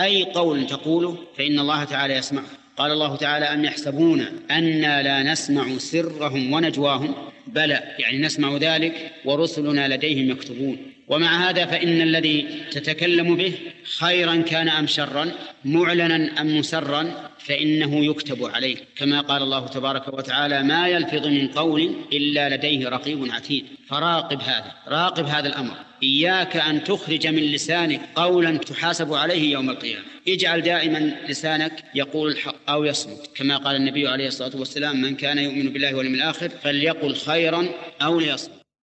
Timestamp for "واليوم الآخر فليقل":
35.94-37.14